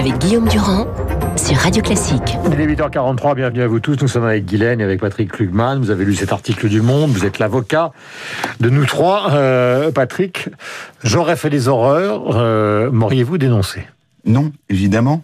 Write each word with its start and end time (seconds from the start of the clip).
avec 0.00 0.16
Guillaume 0.16 0.48
Durand 0.48 0.86
sur 1.36 1.58
Radio 1.58 1.82
Classique. 1.82 2.38
Il 2.50 2.58
est 2.58 2.66
8h43, 2.66 3.34
bienvenue 3.34 3.60
à 3.60 3.66
vous 3.66 3.80
tous. 3.80 3.98
Nous 4.00 4.08
sommes 4.08 4.24
avec 4.24 4.46
Guylaine 4.46 4.80
et 4.80 4.84
avec 4.84 4.98
Patrick 4.98 5.30
Klugman. 5.30 5.78
Vous 5.78 5.90
avez 5.90 6.06
lu 6.06 6.14
cet 6.14 6.32
article 6.32 6.70
du 6.70 6.80
Monde, 6.80 7.10
vous 7.10 7.26
êtes 7.26 7.38
l'avocat 7.38 7.92
de 8.60 8.70
nous 8.70 8.86
trois. 8.86 9.30
Euh, 9.32 9.90
Patrick, 9.90 10.48
j'aurais 11.04 11.36
fait 11.36 11.50
des 11.50 11.68
horreurs, 11.68 12.34
euh, 12.34 12.90
m'auriez-vous 12.90 13.36
dénoncé? 13.36 13.86
Non, 14.24 14.52
évidemment. 14.70 15.22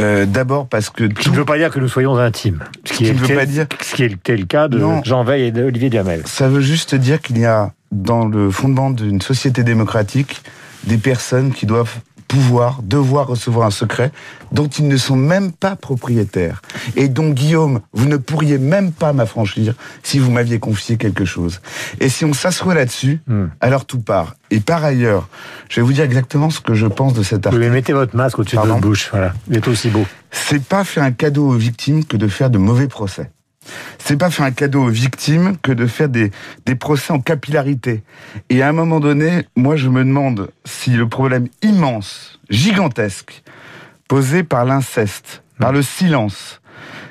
Euh, 0.00 0.26
D'abord 0.26 0.66
parce 0.66 0.90
que... 0.90 1.04
Ce 1.04 1.20
qui 1.20 1.30
ne 1.30 1.36
veut 1.36 1.44
pas 1.44 1.58
dire 1.58 1.70
que 1.70 1.78
nous 1.78 1.86
soyons 1.86 2.16
intimes. 2.16 2.64
Ce 2.84 2.94
qui, 2.94 3.04
ne 3.04 3.16
veut 3.16 3.36
pas 3.36 3.46
dire... 3.46 3.66
Ce 3.82 3.94
qui 3.94 4.02
était 4.02 4.36
le 4.36 4.46
cas 4.46 4.66
de 4.66 4.78
Non. 4.78 5.00
Jean 5.04 5.22
Veil 5.22 5.44
et 5.44 5.52
d'Olivier 5.52 5.90
Duhamel. 5.90 6.22
Ça 6.24 6.48
veut 6.48 6.60
juste 6.60 6.96
dire 6.96 7.20
qu'il 7.20 7.38
y 7.38 7.44
a 7.44 7.70
dans 7.92 8.26
le 8.26 8.50
fondement 8.50 8.90
d'une 8.90 9.20
société 9.20 9.62
démocratique 9.62 10.42
des 10.88 10.98
personnes 10.98 11.52
qui 11.52 11.66
doivent 11.66 12.00
pouvoir, 12.32 12.80
devoir 12.82 13.26
recevoir 13.26 13.66
un 13.66 13.70
secret 13.70 14.10
dont 14.52 14.66
ils 14.66 14.88
ne 14.88 14.96
sont 14.96 15.16
même 15.16 15.52
pas 15.52 15.76
propriétaires. 15.76 16.62
Et 16.96 17.08
donc, 17.08 17.34
Guillaume, 17.34 17.80
vous 17.92 18.06
ne 18.08 18.16
pourriez 18.16 18.56
même 18.56 18.90
pas 18.90 19.12
m'affranchir 19.12 19.74
si 20.02 20.18
vous 20.18 20.30
m'aviez 20.30 20.58
confié 20.58 20.96
quelque 20.96 21.26
chose. 21.26 21.60
Et 22.00 22.08
si 22.08 22.24
on 22.24 22.32
s'assoit 22.32 22.74
là-dessus, 22.74 23.20
Hmm. 23.26 23.48
alors 23.60 23.84
tout 23.84 24.00
part. 24.00 24.34
Et 24.50 24.60
par 24.60 24.82
ailleurs, 24.82 25.28
je 25.68 25.80
vais 25.80 25.86
vous 25.86 25.92
dire 25.92 26.04
exactement 26.04 26.48
ce 26.48 26.60
que 26.60 26.72
je 26.72 26.86
pense 26.86 27.12
de 27.12 27.22
cet 27.22 27.42
Vous 27.42 27.48
article. 27.48 27.54
voulez 27.56 27.68
mettez 27.70 27.92
votre 27.92 28.16
masque 28.16 28.38
au-dessus 28.38 28.56
de 28.56 28.62
votre 28.62 28.80
bouche, 28.80 29.10
voilà. 29.12 29.34
Il 29.50 29.56
est 29.58 29.68
aussi 29.68 29.90
beau. 29.90 30.04
c'est 30.30 30.62
pas 30.64 30.84
faire 30.84 31.02
un 31.04 31.12
cadeau 31.12 31.48
aux 31.48 31.52
victimes 31.68 32.04
que 32.06 32.16
de 32.16 32.28
faire 32.28 32.48
de 32.48 32.56
mauvais 32.58 32.88
procès. 32.88 33.30
C'est 33.98 34.16
pas 34.16 34.30
faire 34.30 34.46
un 34.46 34.50
cadeau 34.50 34.84
aux 34.84 34.90
victimes 34.90 35.56
que 35.62 35.72
de 35.72 35.86
faire 35.86 36.08
des, 36.08 36.30
des 36.66 36.74
procès 36.74 37.12
en 37.12 37.20
capillarité. 37.20 38.02
Et 38.50 38.62
à 38.62 38.68
un 38.68 38.72
moment 38.72 39.00
donné, 39.00 39.46
moi 39.56 39.76
je 39.76 39.88
me 39.88 40.04
demande 40.04 40.50
si 40.64 40.90
le 40.90 41.08
problème 41.08 41.48
immense, 41.62 42.40
gigantesque, 42.50 43.42
posé 44.08 44.42
par 44.42 44.64
l'inceste, 44.64 45.42
par 45.58 45.72
le 45.72 45.82
silence, 45.82 46.60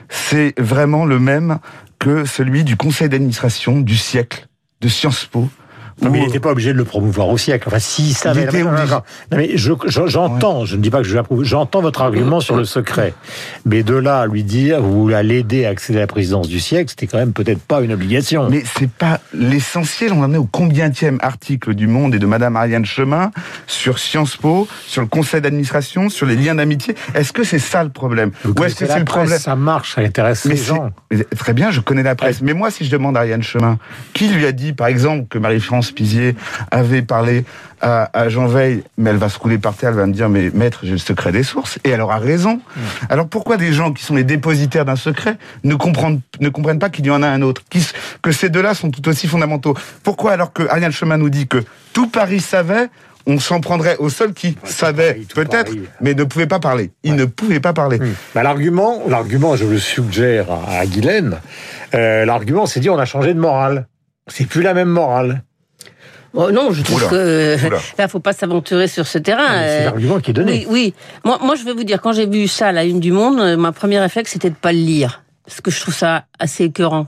c'est 0.09 0.53
vraiment 0.59 1.05
le 1.05 1.19
même 1.19 1.59
que 1.99 2.25
celui 2.25 2.63
du 2.63 2.75
conseil 2.75 3.09
d'administration 3.09 3.79
du 3.79 3.95
siècle 3.95 4.47
de 4.81 4.87
Sciences 4.87 5.25
Po. 5.25 5.49
Non, 6.01 6.09
mais 6.09 6.19
il 6.19 6.25
n'était 6.25 6.39
pas 6.39 6.51
obligé 6.51 6.73
de 6.73 6.77
le 6.77 6.83
promouvoir 6.83 7.29
au 7.29 7.37
siècle. 7.37 7.67
Enfin, 7.67 7.79
s'il 7.79 8.13
savait. 8.15 8.43
était 8.43 8.63
Non, 8.63 8.71
non, 8.71 8.71
non, 8.71 8.77
obligé. 8.79 8.93
non. 8.95 9.01
Non, 9.31 9.37
mais 9.37 9.49
je- 9.55 9.73
je- 9.87 10.07
j'entends, 10.07 10.65
je 10.65 10.75
ne 10.75 10.81
dis 10.81 10.89
pas 10.89 10.97
que 10.99 11.03
je 11.07 11.15
l'approuve, 11.15 11.43
j'entends 11.43 11.81
votre 11.81 12.01
argument 12.01 12.39
sur 12.39 12.55
le 12.55 12.65
secret. 12.65 13.13
Mais 13.65 13.83
de 13.83 13.93
là 13.95 14.19
à 14.21 14.25
lui 14.27 14.43
dire, 14.43 14.83
ou 14.83 15.09
à 15.13 15.21
l'aider 15.23 15.65
à 15.65 15.69
accéder 15.69 15.99
à 15.99 16.01
la 16.01 16.07
présidence 16.07 16.47
du 16.47 16.59
siècle, 16.59 16.89
c'était 16.89 17.07
quand 17.07 17.17
même 17.19 17.33
peut-être 17.33 17.61
pas 17.61 17.81
une 17.81 17.91
obligation. 17.93 18.49
Mais 18.49 18.63
c'est 18.77 18.89
pas 18.89 19.19
l'essentiel. 19.33 20.13
On 20.13 20.23
en 20.23 20.33
est 20.33 20.37
au 20.37 20.45
combientième 20.45 21.17
article 21.21 21.73
du 21.75 21.87
Monde 21.87 22.15
et 22.15 22.19
de 22.19 22.25
Madame 22.25 22.55
Ariane 22.55 22.85
Chemin 22.85 23.31
sur 23.67 23.99
Sciences 23.99 24.37
Po, 24.37 24.67
sur 24.87 25.01
le 25.01 25.07
conseil 25.07 25.41
d'administration, 25.41 26.09
sur 26.09 26.25
les 26.25 26.35
liens 26.35 26.55
d'amitié. 26.55 26.95
Est-ce 27.13 27.31
que 27.33 27.43
c'est 27.43 27.59
ça 27.59 27.83
le 27.83 27.89
problème? 27.89 28.31
Vous 28.43 28.53
Ou 28.57 28.63
est-ce 28.63 28.75
que 28.75 28.85
c'est 28.87 28.99
le 28.99 29.05
presse, 29.05 29.15
problème 29.25 29.39
Ça 29.39 29.55
marche, 29.55 29.95
ça 29.95 30.01
intéresse 30.01 30.45
mais 30.45 30.55
les 30.55 30.61
gens. 30.63 30.89
Très 31.37 31.53
bien, 31.53 31.69
je 31.71 31.79
connais 31.81 32.03
la 32.03 32.15
presse. 32.15 32.41
Mais 32.41 32.53
moi, 32.53 32.71
si 32.71 32.85
je 32.85 32.91
demande 32.91 33.17
à 33.17 33.21
Ariane 33.21 33.43
Chemin, 33.43 33.77
qui 34.13 34.27
lui 34.29 34.45
a 34.45 34.51
dit, 34.51 34.73
par 34.73 34.87
exemple, 34.87 35.25
que 35.29 35.37
Marie-France 35.37 35.90
Pizier 35.93 36.35
avait 36.71 37.01
parlé 37.01 37.45
à, 37.81 38.09
à 38.13 38.29
Jean 38.29 38.47
Veil, 38.47 38.83
mais 38.97 39.09
elle 39.09 39.17
va 39.17 39.29
se 39.29 39.39
rouler 39.39 39.57
par 39.57 39.73
terre, 39.75 39.89
elle 39.89 39.95
va 39.95 40.05
me 40.05 40.13
dire, 40.13 40.29
mais 40.29 40.51
maître, 40.53 40.79
j'ai 40.83 40.91
le 40.91 40.97
secret 40.97 41.31
des 41.31 41.43
sources. 41.43 41.79
Et 41.83 41.89
elle 41.89 42.01
aura 42.01 42.17
raison. 42.17 42.55
Hmm. 42.75 42.79
Alors 43.09 43.27
pourquoi 43.27 43.57
des 43.57 43.73
gens 43.73 43.91
qui 43.91 44.03
sont 44.03 44.15
les 44.15 44.23
dépositaires 44.23 44.85
d'un 44.85 44.95
secret 44.95 45.37
ne 45.63 45.75
comprennent, 45.75 46.21
ne 46.39 46.49
comprennent 46.49 46.79
pas 46.79 46.89
qu'il 46.89 47.05
y 47.05 47.11
en 47.11 47.23
a 47.23 47.27
un 47.27 47.41
autre, 47.41 47.63
qui 47.69 47.85
que 48.21 48.31
ces 48.31 48.49
deux-là 48.49 48.73
sont 48.73 48.91
tout 48.91 49.07
aussi 49.09 49.27
fondamentaux? 49.27 49.75
Pourquoi 50.03 50.31
alors 50.33 50.53
que 50.53 50.63
Ariane 50.67 50.91
Chemin 50.91 51.17
nous 51.17 51.29
dit 51.29 51.47
que 51.47 51.63
tout 51.93 52.07
Paris 52.07 52.39
savait, 52.39 52.89
on 53.27 53.39
s'en 53.39 53.59
prendrait 53.59 53.97
au 53.97 54.09
seul 54.09 54.33
qui 54.33 54.57
savait, 54.63 55.21
peut-être, 55.35 55.71
Paris. 55.71 55.83
mais 56.01 56.13
ne 56.13 56.23
pouvait 56.23 56.47
pas 56.47 56.59
parler. 56.59 56.91
Il 57.03 57.15
ne 57.15 57.25
pouvait 57.25 57.59
pas 57.59 57.73
parler. 57.73 57.99
Hmm. 57.99 58.13
Bah, 58.35 58.43
l'argument, 58.43 59.01
l'argument, 59.07 59.55
je 59.55 59.65
le 59.65 59.77
suggère 59.77 60.51
à, 60.51 60.79
à 60.79 60.85
Guylaine, 60.85 61.39
euh, 61.93 62.25
l'argument, 62.25 62.65
c'est 62.65 62.79
dire 62.79 62.93
on 62.93 62.99
a 62.99 63.05
changé 63.05 63.33
de 63.33 63.39
morale. 63.39 63.87
C'est 64.27 64.45
plus 64.47 64.61
la 64.61 64.73
même 64.73 64.89
morale. 64.89 65.43
Oh, 66.33 66.49
non, 66.51 66.71
je 66.71 66.81
trouve 66.81 66.97
Oula, 67.01 67.07
que 67.09 67.57
oula. 67.67 67.77
là, 67.97 68.07
faut 68.07 68.19
pas 68.21 68.31
s'aventurer 68.33 68.87
sur 68.87 69.05
ce 69.05 69.17
terrain. 69.17 69.47
C'est 69.49 69.81
Euh, 69.81 69.85
l'argument 69.85 70.19
qui 70.19 70.31
est 70.31 70.33
donné. 70.33 70.51
oui, 70.51 70.65
oui. 70.69 70.93
Moi, 71.25 71.39
moi, 71.41 71.55
je 71.55 71.63
vais 71.65 71.73
vous 71.73 71.83
dire, 71.83 72.01
quand 72.01 72.13
j'ai 72.13 72.25
vu 72.25 72.47
ça 72.47 72.67
à 72.67 72.71
la 72.71 72.85
une 72.85 72.99
du 73.01 73.11
Monde, 73.11 73.39
euh, 73.39 73.57
ma 73.57 73.71
première 73.73 74.01
réflexe, 74.01 74.31
c'était 74.31 74.49
de 74.49 74.55
pas 74.55 74.71
le 74.71 74.79
lire. 74.79 75.23
Parce 75.45 75.59
que 75.59 75.71
je 75.71 75.81
trouve 75.81 75.93
ça 75.93 76.23
assez 76.39 76.65
écœurant. 76.65 77.05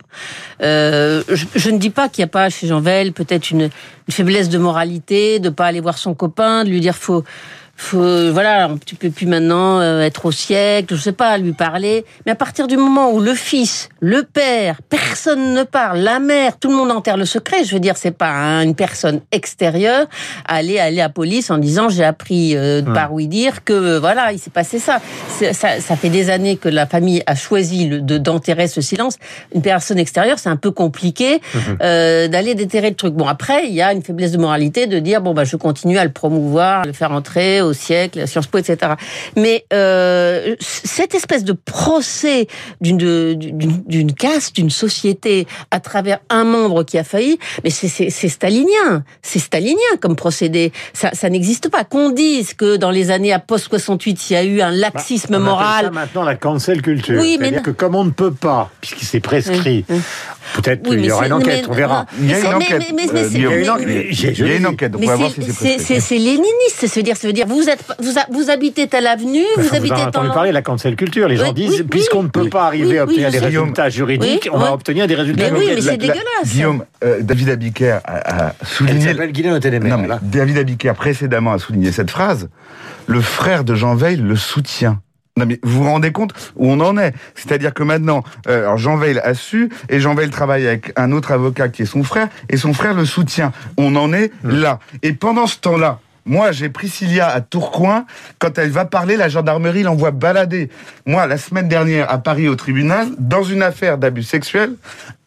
Euh, 0.62 1.24
je, 1.30 1.46
je 1.56 1.70
ne 1.70 1.78
dis 1.78 1.92
pas 1.92 2.10
qu'il 2.10 2.22
n'y 2.24 2.26
a 2.26 2.32
pas 2.32 2.50
chez 2.50 2.68
Jean 2.68 2.82
Vel 2.82 3.14
peut-être 3.14 3.52
une, 3.52 3.62
une 3.62 3.70
faiblesse 4.12 4.50
de 4.50 4.58
moralité, 4.58 5.40
de 5.40 5.50
pas 5.50 5.68
aller 5.68 5.80
voir 5.80 5.98
son 5.98 6.14
copain, 6.14 6.64
de 6.66 6.70
lui 6.70 6.82
dire 6.82 6.96
faut, 6.96 7.24
faut, 7.76 8.32
voilà, 8.32 8.70
tu 8.86 8.96
peux 8.96 9.10
plus 9.10 9.26
maintenant 9.26 9.80
euh, 9.82 10.02
être 10.02 10.26
au 10.28 10.32
siècle, 10.32 10.96
je 10.96 11.02
sais 11.02 11.12
pas, 11.12 11.38
lui 11.38 11.54
parler. 11.54 12.06
Mais 12.26 12.32
à 12.32 12.36
partir 12.36 12.68
du 12.68 12.78
moment 12.78 13.12
où 13.12 13.20
le 13.20 13.34
fils, 13.34 13.90
le 14.00 14.24
père, 14.24 14.78
personne 14.90 15.54
ne 15.54 15.64
parle, 15.64 16.00
la 16.00 16.20
mère, 16.20 16.58
tout 16.60 16.70
le 16.70 16.76
monde 16.76 16.92
enterre 16.92 17.18
le 17.18 17.26
secret. 17.26 17.64
Je 17.66 17.74
veux 17.74 17.80
dire, 17.80 17.98
c'est 17.98 18.12
pas 18.12 18.30
hein, 18.30 18.62
une 18.62 18.76
personne 18.76 19.22
extérieure 19.32 20.06
aller 20.46 20.78
aller 20.80 21.00
à 21.02 21.06
la 21.06 21.10
police 21.10 21.50
en 21.52 21.58
disant 21.58 21.90
j'ai 21.90 22.04
appris 22.04 22.56
euh, 22.56 22.82
par 22.84 23.12
oui 23.14 23.28
dire 23.28 23.64
que 23.64 23.74
euh, 23.74 24.00
voilà 24.00 24.32
il 24.32 24.40
s'est 24.40 24.50
passé 24.52 24.80
ça. 24.80 25.00
Ça. 25.52 25.80
Ça 25.82 25.96
fait 25.96 26.10
des 26.10 26.30
années 26.30 26.58
que 26.58 26.70
la 26.70 26.86
famille 26.86 27.24
a 27.26 27.36
choisi 27.36 27.88
le- 27.88 28.02
de 28.02 28.18
d'enterrer 28.18 28.68
ce 28.68 28.82
silence. 28.82 29.18
Une 29.54 29.62
personne 29.62 29.98
extérieure, 29.98 30.38
c'est 30.40 30.50
un 30.50 30.56
peu 30.58 30.72
compliqué 30.72 31.42
euh, 31.82 32.28
d'aller 32.28 32.56
déterrer 32.56 32.90
le 32.90 32.96
truc. 32.96 33.14
Bon 33.16 33.28
après, 33.28 33.66
il 33.68 33.74
y 33.74 33.82
a 33.82 33.92
une 33.94 34.04
faiblesse 34.04 34.32
de 34.32 34.38
moralité 34.38 34.88
de 34.88 35.00
dire 35.00 35.22
bon 35.22 35.34
bah 35.34 35.44
je 35.44 35.56
continue 35.58 35.98
à 35.98 36.04
le 36.06 36.12
promouvoir, 36.12 36.82
à 36.82 36.86
le 36.86 36.94
faire 36.94 37.12
entrer 37.12 37.62
au 37.64 37.74
siècle, 37.74 38.20
à 38.20 38.28
Sciences 38.28 38.48
Po, 38.48 38.58
etc. 38.58 38.94
Mais 39.36 39.66
euh, 39.74 40.56
cette 40.60 41.16
espèce 41.16 41.44
de 41.44 41.54
procès 41.54 42.48
d'une 42.82 44.14
caste, 44.18 44.56
d'une 44.56 44.70
société 44.70 45.48
à 45.72 45.80
travers 45.80 46.20
un 46.30 46.44
membre 46.44 46.84
qui 46.84 46.98
a 46.98 47.04
failli, 47.04 47.38
mais 47.64 47.70
c'est 47.70 48.30
stalinien, 48.30 49.04
c'est 49.22 49.40
stalinien 49.40 49.78
comme 50.02 50.16
procédé. 50.16 50.72
Ça 50.94 51.12
ça 51.14 51.30
n'existe 51.30 51.70
pas. 51.70 51.84
Qu'on 51.84 52.10
dise 52.10 52.54
que 52.54 52.76
dans 52.78 52.92
les 52.92 53.12
années 53.12 53.34
à 53.34 53.40
post 53.40 53.68
68 53.70 54.30
il 54.30 54.34
y 54.34 54.36
a 54.36 54.44
eu 54.44 54.62
un 54.62 54.72
laxisme 54.72 55.32
Bah, 55.34 55.38
On 55.38 55.42
moral. 55.42 55.86
ça 55.86 55.92
maintenant 55.92 56.24
la 56.24 56.36
cancel 56.36 56.82
culture. 56.82 57.20
Oui, 57.20 57.38
mais 57.40 57.52
que 57.62 57.72
comme 57.72 57.96
on 57.96 58.04
ne 58.04 58.10
peut 58.12 58.34
pas, 58.34 58.70
puisqu'il 58.82 59.06
s'est 59.06 59.20
prescrit, 59.20 59.86
Hum, 59.90 60.02
peut-être 60.56 60.82
Oui, 60.88 60.98
qu'il 60.98 61.06
y 61.06 61.12
aura 61.12 61.22
c'est- 61.22 61.28
une 61.28 61.34
enquête, 61.34 61.64
mais- 61.66 61.70
on 61.70 61.74
verra. 61.74 62.06
Il 62.20 62.26
y 62.30 62.34
a 62.34 62.36
mais 62.36 62.40
une 62.42 62.48
c'est- 62.48 62.54
enquête. 62.54 62.70
mais- 62.80 62.94
mais- 62.96 63.14
mais 63.14 63.20
euh, 63.22 63.30
Guillaume. 63.30 63.54
Il 63.54 63.58
y 64.48 64.52
a 64.52 64.56
une 64.56 64.68
enquête. 64.68 64.94
Il 65.00 65.04
on 65.04 65.08
va 65.08 65.16
voir 65.16 65.30
c'est- 65.34 65.42
si 65.42 65.48
c'est 65.48 65.54
c'est 65.54 65.66
prescrit. 65.76 65.84
c'est- 65.96 66.00
c'est 66.00 66.18
léniniste, 66.18 66.88
ça 66.88 66.88
veut 66.96 67.04
dire, 67.04 67.18
ça 67.18 67.28
veut 67.28 67.34
dire, 67.34 67.48
vous 67.48 67.70
êtes, 67.70 67.84
vous, 68.00 68.14
vous 68.32 68.50
habitez 68.50 68.88
telle 68.88 69.08
avenue, 69.08 69.40
Enfin, 69.58 69.62
vous 69.62 69.70
vous 69.70 69.76
habitez 69.76 69.96
dans 69.96 70.08
entendu 70.08 70.30
parler 70.30 70.50
de 70.50 70.54
la 70.54 70.62
cancel 70.62 70.96
culture. 70.96 71.28
Les 71.28 71.38
gens 71.38 71.54
disent, 71.54 71.84
puisqu'on 71.90 72.24
ne 72.24 72.28
peut 72.30 72.50
pas 72.50 72.66
arriver 72.66 73.00
à 73.00 73.04
obtenir 73.04 73.32
des 73.32 73.40
résultats 73.40 73.90
juridiques, 73.90 74.50
on 74.52 74.58
va 74.58 74.74
obtenir 74.74 75.08
des 75.08 75.16
résultats 75.16 75.52
Mais 75.52 75.60
oui, 75.60 75.66
mais 75.76 75.82
c'est 75.82 75.98
dégueulasse. 75.98 76.24
Guillaume, 76.46 76.86
euh, 77.04 77.18
David 77.22 77.50
Abiker 77.50 78.00
a, 78.06 78.54
souligné... 78.64 79.14
s'appelle 79.14 79.32
Télémer. 79.60 79.90
Non, 79.90 79.98
mais 79.98 80.06
voilà. 80.08 80.20
David 80.22 80.58
Abiker 80.58 80.94
précédemment 80.96 81.54
a 81.54 81.60
souligné 81.60 81.92
cette 81.92 82.10
phrase. 82.12 82.50
Le 83.08 83.22
frère 83.22 83.64
de 83.64 83.76
Jean 83.76 83.96
Veil 83.96 84.18
le 84.18 84.36
soutient. 84.36 85.00
Non 85.36 85.46
mais 85.48 85.60
vous 85.64 85.84
vous 85.84 85.90
rendez 85.90 86.12
compte 86.12 86.34
où 86.56 86.70
on 86.72 86.80
en 86.80 86.98
est 86.98 87.14
C'est-à-dire 87.34 87.74
que 87.74 87.82
maintenant, 87.82 88.24
euh, 88.48 88.60
alors 88.60 88.78
Jean 88.78 88.98
Veil 88.98 89.20
a 89.20 89.34
su 89.34 89.70
et 89.90 90.00
Jean 90.00 90.14
Veil 90.14 90.30
travaille 90.30 90.68
avec 90.68 90.94
un 90.96 91.12
autre 91.12 91.32
avocat 91.32 91.70
qui 91.70 91.82
est 91.82 91.88
son 91.88 92.04
frère 92.04 92.28
et 92.50 92.58
son 92.58 92.74
frère 92.74 92.94
le 92.94 93.06
soutient. 93.06 93.52
On 93.78 93.96
en 93.96 94.14
est 94.14 94.32
là. 94.44 94.80
Et 95.02 95.14
pendant 95.14 95.48
ce 95.48 95.58
temps-là, 95.58 96.00
moi, 96.26 96.52
j'ai 96.52 96.70
Priscilla 96.70 97.28
à 97.28 97.42
Tourcoing. 97.42 98.06
Quand 98.40 98.58
elle 98.58 98.70
va 98.70 98.86
parler, 98.86 99.18
la 99.18 99.30
gendarmerie 99.30 99.84
l'envoie 99.84 100.12
balader. 100.12 100.70
Moi, 101.06 101.28
la 101.28 101.38
semaine 101.38 101.68
dernière, 101.68 102.10
à 102.12 102.18
Paris, 102.18 102.48
au 102.48 102.56
tribunal, 102.56 103.08
dans 103.20 103.44
une 103.44 103.62
affaire 103.62 103.98
d'abus 103.98 104.24
sexuel, 104.24 104.76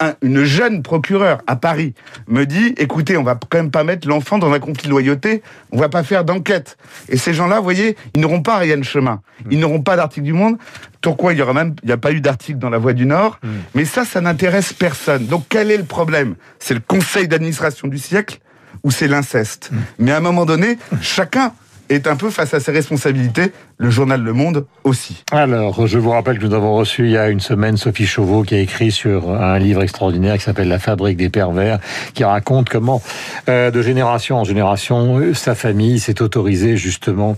un- 0.00 0.14
une 0.22 0.44
jeune 0.44 0.82
procureure 0.82 1.38
à 1.46 1.56
Paris 1.56 1.94
me 2.28 2.44
dit, 2.44 2.74
écoutez, 2.78 3.16
on 3.16 3.22
va 3.22 3.38
quand 3.48 3.58
même 3.58 3.70
pas 3.70 3.84
mettre 3.84 4.08
l'enfant 4.08 4.38
dans 4.38 4.52
un 4.52 4.58
conflit 4.58 4.84
de 4.84 4.90
loyauté, 4.90 5.42
on 5.70 5.78
va 5.78 5.88
pas 5.88 6.02
faire 6.02 6.24
d'enquête. 6.24 6.76
Et 7.08 7.16
ces 7.18 7.34
gens-là, 7.34 7.58
vous 7.58 7.64
voyez, 7.64 7.96
ils 8.14 8.20
n'auront 8.20 8.42
pas 8.42 8.56
rien 8.56 8.76
de 8.78 8.84
chemin. 8.84 9.20
Ils 9.50 9.58
n'auront 9.60 9.82
pas 9.82 9.96
d'article 9.96 10.24
du 10.24 10.32
Monde. 10.32 10.56
Pourquoi 11.02 11.32
il 11.34 11.38
y 11.38 11.42
aura 11.42 11.52
même, 11.52 11.74
il 11.82 11.86
n'y 11.86 11.92
a 11.92 11.98
pas 11.98 12.10
eu 12.12 12.20
d'article 12.20 12.58
dans 12.58 12.70
la 12.70 12.78
Voix 12.78 12.92
du 12.94 13.06
Nord. 13.06 13.38
Mais 13.74 13.84
ça, 13.84 14.04
ça 14.04 14.20
n'intéresse 14.20 14.72
personne. 14.72 15.26
Donc, 15.26 15.44
quel 15.48 15.70
est 15.70 15.76
le 15.76 15.84
problème? 15.84 16.34
C'est 16.58 16.74
le 16.74 16.80
conseil 16.80 17.28
d'administration 17.28 17.86
du 17.86 17.98
siècle? 17.98 18.38
Ou 18.84 18.90
c'est 18.90 19.08
l'inceste. 19.08 19.70
Mais 19.98 20.12
à 20.12 20.18
un 20.18 20.20
moment 20.20 20.44
donné, 20.44 20.78
chacun 21.00 21.52
est 21.88 22.06
un 22.06 22.16
peu 22.16 22.30
face 22.30 22.54
à 22.54 22.60
ses 22.60 22.72
responsabilités, 22.72 23.52
le 23.78 23.90
journal 23.90 24.22
Le 24.22 24.32
Monde 24.32 24.64
aussi. 24.84 25.22
Alors, 25.32 25.86
je 25.86 25.98
vous 25.98 26.10
rappelle 26.10 26.38
que 26.38 26.46
nous 26.46 26.54
avons 26.54 26.74
reçu 26.76 27.04
il 27.04 27.10
y 27.10 27.16
a 27.18 27.28
une 27.28 27.40
semaine 27.40 27.76
Sophie 27.76 28.06
Chauveau 28.06 28.42
qui 28.42 28.54
a 28.54 28.58
écrit 28.58 28.90
sur 28.90 29.30
un 29.34 29.58
livre 29.58 29.82
extraordinaire 29.82 30.38
qui 30.38 30.44
s'appelle 30.44 30.68
La 30.68 30.78
fabrique 30.78 31.18
des 31.18 31.28
pervers, 31.28 31.78
qui 32.14 32.24
raconte 32.24 32.70
comment, 32.70 33.02
euh, 33.50 33.70
de 33.70 33.82
génération 33.82 34.36
en 34.38 34.44
génération, 34.44 35.18
euh, 35.18 35.34
sa 35.34 35.54
famille 35.54 35.98
s'est 36.00 36.22
autorisée 36.22 36.76
justement 36.78 37.36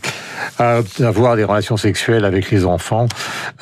à 0.59 0.81
avoir 1.01 1.35
des 1.37 1.43
relations 1.45 1.77
sexuelles 1.77 2.25
avec 2.25 2.51
les 2.53 2.65
enfants 2.65 3.07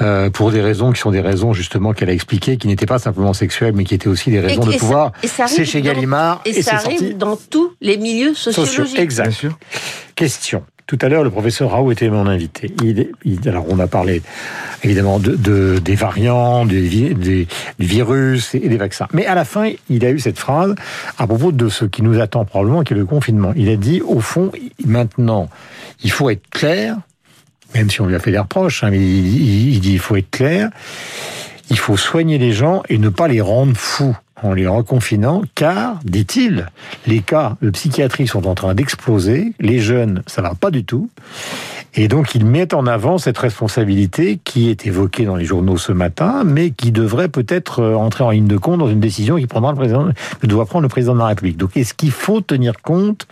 euh, 0.03 0.29
pour 0.29 0.51
des 0.53 0.61
raisons 0.61 0.93
qui 0.93 1.01
sont 1.01 1.11
des 1.11 1.21
raisons 1.23 1.55
justement 1.55 1.93
qu'elle 1.95 2.11
a 2.11 2.13
expliquées, 2.13 2.59
qui 2.59 2.69
n'étaient 2.69 2.85
pas 2.87 2.99
simplement 2.99 3.33
sexuelles, 3.33 3.73
mais 3.75 3.85
qui 3.85 3.95
étaient 3.95 4.09
aussi 4.09 4.31
des 4.31 4.41
raisons 4.41 4.63
Et- 4.63 4.67
de 4.67 4.73
et 4.73 4.77
pouvoir. 4.77 5.13
et 5.23 5.29
ça 5.29 5.45
arrive 5.45 5.57
C'est 5.57 5.65
chez 5.65 5.81
dans- 5.81 5.87
Gallimard 5.87 6.43
Et, 6.45 6.51
et, 6.59 6.63
ça 6.63 6.77
arrive 6.77 6.99
sorti 6.99 7.15
dans 7.15 7.37
tous 7.37 7.73
les 7.81 7.97
milieux 7.97 8.35
sociaux. 8.35 8.65
sociologiques. 8.67 8.99
Exact. 8.99 9.29
Bien 9.29 9.33
sûr. 9.33 9.59
Question. 10.15 10.63
Tout 10.87 10.99
à 11.03 11.09
l'heure, 11.09 11.25
le 11.25 11.31
professeur 11.31 11.73
Raoult 11.73 11.91
était 11.91 12.09
mon 12.09 12.29
invité. 12.29 12.73
Il, 12.83 13.09
alors, 13.49 13.67
on 13.69 13.81
a 13.81 13.89
parlé 13.89 14.23
évidemment 14.85 15.19
de, 15.19 15.35
de 15.35 15.79
des 15.79 15.97
variants, 15.97 16.65
des, 16.65 17.13
des, 17.13 17.49
du 17.79 17.87
virus 17.87 18.55
et 18.55 18.69
des 18.69 18.77
vaccins. 18.77 19.09
Mais 19.13 19.27
à 19.27 19.35
la 19.35 19.45
fin, 19.45 19.73
il 19.91 20.05
a 20.05 20.11
eu 20.11 20.21
cette 20.21 20.39
phrase 20.39 20.77
à 21.19 21.27
propos 21.27 21.51
de 21.51 21.69
ce 21.69 21.87
qui 21.87 22.03
nous 22.03 22.21
attend 22.21 22.45
probablement, 22.45 22.85
qui 22.85 22.93
est 22.93 22.97
le 22.97 23.05
confinement. 23.05 23.53
Il 23.57 23.69
a 23.69 23.77
dit, 23.77 24.01
au 24.01 24.21
fond, 24.21 24.53
maintenant, 24.85 25.49
il 26.05 26.13
faut 26.13 26.31
être 26.31 26.49
clair, 26.51 26.97
même 27.75 27.91
si 27.91 28.01
on 28.01 28.07
lui 28.07 28.15
a 28.15 28.21
fait 28.21 28.31
des 28.31 28.39
reproches, 28.39 28.85
hein, 28.85 28.91
mais 28.91 28.99
il, 28.99 29.27
il, 29.27 29.75
il 29.75 29.81
dit, 29.81 29.95
il 29.95 29.99
faut 29.99 30.15
être 30.15 30.31
clair, 30.31 30.71
il 31.69 31.79
faut 31.79 31.97
soigner 31.97 32.39
les 32.39 32.53
gens 32.53 32.85
et 32.89 32.99
ne 32.99 33.09
pas 33.09 33.27
les 33.27 33.41
rendre 33.41 33.77
fous 33.77 34.17
en 34.43 34.53
les 34.53 34.67
reconfinant, 34.67 35.43
car, 35.55 35.99
dit-il, 36.05 36.69
les 37.07 37.21
cas 37.21 37.57
de 37.63 37.71
psychiatrie 37.71 38.27
sont 38.27 38.47
en 38.47 38.55
train 38.55 38.75
d'exploser, 38.75 39.53
les 39.61 39.79
jeunes, 39.79 40.23
ça 40.27 40.43
va 40.43 40.55
pas 40.55 40.71
du 40.71 40.85
tout, 40.85 41.09
et 41.95 42.09
donc 42.09 42.35
il 42.35 42.45
met 42.45 42.75
en 42.75 42.87
avant 42.87 43.17
cette 43.17 43.39
responsabilité 43.39 44.39
qui 44.45 44.69
est 44.69 44.87
évoquée 44.87 45.25
dans 45.25 45.37
les 45.37 45.47
journaux 45.47 45.79
ce 45.79 45.93
matin, 45.93 46.43
mais 46.45 46.71
qui 46.71 46.93
devrait 46.93 47.29
peut-être 47.29 47.81
euh, 47.81 47.95
entrer 47.95 48.23
en 48.25 48.31
ligne 48.31 48.47
de 48.47 48.59
compte 48.59 48.81
dans 48.81 48.89
une 48.89 49.01
décision 49.01 49.37
qui 49.37 49.47
prendra 49.47 49.71
le 49.71 49.77
président, 49.77 50.11
que 50.41 50.47
doit 50.47 50.67
prendre 50.67 50.83
le 50.83 50.89
président 50.89 51.15
de 51.15 51.21
la 51.21 51.27
République. 51.27 51.57
Donc 51.57 51.75
est-ce 51.77 51.95
qu'il 51.95 52.11
faut 52.11 52.43
tenir 52.43 52.83
compte 52.83 53.27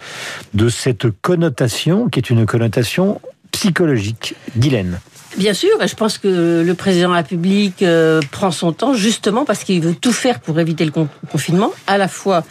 de 0.55 0.71
cette 0.71 1.11
connotation 1.21 2.09
qui 2.09 2.21
est 2.21 2.31
une 2.31 2.47
connotation 2.47 3.21
psychologique 3.53 4.35
Guylaine 4.57 4.99
Bien 5.37 5.53
sûr, 5.53 5.71
je 5.85 5.95
pense 5.97 6.19
que 6.19 6.63
le 6.65 6.75
président 6.75 7.09
de 7.09 7.15
la 7.15 7.21
République 7.21 7.83
euh, 7.83 8.21
prend 8.31 8.53
son 8.53 8.73
temps 8.73 8.95
justement 8.95 9.45
parce 9.45 9.65
qu'il 9.65 9.81
veut 9.81 9.95
tout 9.95 10.13
faire 10.13 10.39
pour 10.39 10.61
éviter 10.61 10.85
le 10.85 10.93
confinement, 11.31 11.73
à 11.89 11.99
la 11.99 12.07
fois 12.07 12.45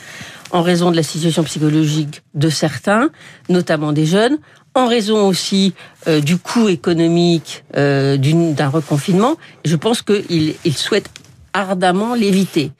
en 0.52 0.62
raison 0.62 0.92
de 0.92 0.96
la 0.98 1.04
situation 1.04 1.44
psychologique 1.44 2.24
de 2.34 2.50
certains, 2.50 3.10
notamment 3.48 3.94
des 3.94 4.06
jeunes, 4.06 4.38
en 4.76 4.88
raison 4.88 5.28
aussi 5.28 5.74
euh, 6.08 6.20
du 6.20 6.38
coût 6.38 6.68
économique 6.68 7.64
euh, 7.78 8.18
d'un 8.18 8.70
reconfinement. 8.70 9.38
Je 9.64 9.76
pense 9.78 10.02
qu'il 10.02 10.56
il 10.66 10.78
souhaite 10.78 11.10
ardemment 11.54 12.16
l'éviter. 12.16 12.72